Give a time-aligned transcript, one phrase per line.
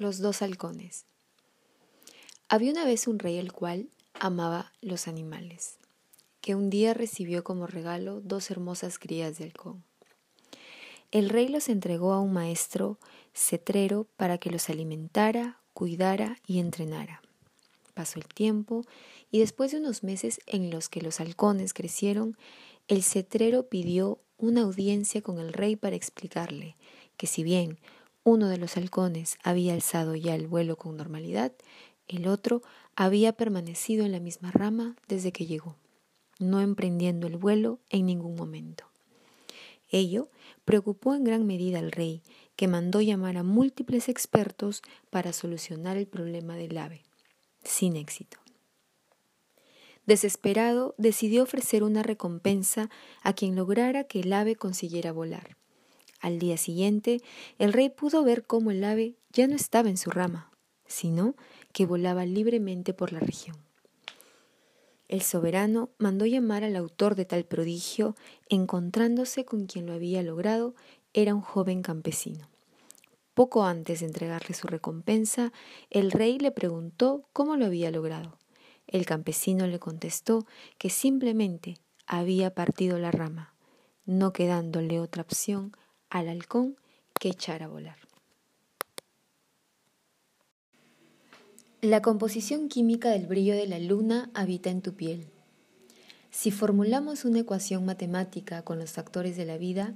[0.00, 1.06] Los dos halcones.
[2.48, 5.78] Había una vez un rey el cual amaba los animales,
[6.40, 9.82] que un día recibió como regalo dos hermosas crías de halcón.
[11.10, 13.00] El rey los entregó a un maestro
[13.34, 17.20] cetrero para que los alimentara, cuidara y entrenara.
[17.94, 18.84] Pasó el tiempo
[19.32, 22.36] y después de unos meses en los que los halcones crecieron,
[22.86, 26.76] el cetrero pidió una audiencia con el rey para explicarle
[27.16, 27.80] que si bien
[28.24, 31.52] uno de los halcones había alzado ya el vuelo con normalidad,
[32.08, 32.62] el otro
[32.96, 35.76] había permanecido en la misma rama desde que llegó,
[36.38, 38.84] no emprendiendo el vuelo en ningún momento.
[39.90, 40.28] Ello
[40.64, 42.22] preocupó en gran medida al rey,
[42.56, 47.02] que mandó llamar a múltiples expertos para solucionar el problema del ave,
[47.62, 48.38] sin éxito.
[50.06, 52.90] Desesperado, decidió ofrecer una recompensa
[53.22, 55.56] a quien lograra que el ave consiguiera volar.
[56.20, 57.20] Al día siguiente,
[57.58, 60.50] el rey pudo ver cómo el ave ya no estaba en su rama,
[60.86, 61.34] sino
[61.72, 63.56] que volaba libremente por la región.
[65.08, 68.14] El soberano mandó llamar al autor de tal prodigio,
[68.48, 70.74] encontrándose con quien lo había logrado,
[71.14, 72.48] era un joven campesino.
[73.32, 75.52] Poco antes de entregarle su recompensa,
[75.90, 78.36] el rey le preguntó cómo lo había logrado.
[78.86, 80.44] El campesino le contestó
[80.76, 83.54] que simplemente había partido la rama,
[84.04, 85.72] no quedándole otra opción
[86.10, 86.76] al halcón
[87.18, 87.96] que echar a volar.
[91.80, 95.28] La composición química del brillo de la luna habita en tu piel.
[96.30, 99.94] Si formulamos una ecuación matemática con los factores de la vida,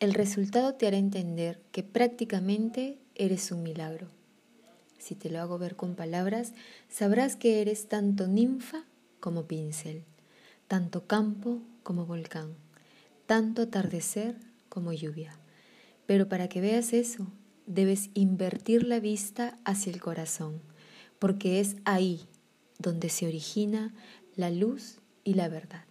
[0.00, 4.08] el resultado te hará entender que prácticamente eres un milagro.
[4.98, 6.54] Si te lo hago ver con palabras,
[6.88, 8.84] sabrás que eres tanto ninfa
[9.20, 10.04] como pincel,
[10.66, 12.54] tanto campo como volcán,
[13.26, 14.36] tanto atardecer
[14.68, 15.36] como lluvia.
[16.08, 17.26] Pero para que veas eso,
[17.66, 20.62] debes invertir la vista hacia el corazón,
[21.18, 22.22] porque es ahí
[22.78, 23.92] donde se origina
[24.34, 25.84] la luz y la verdad.